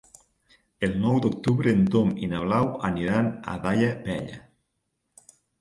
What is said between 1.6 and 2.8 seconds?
en Tom i na Blau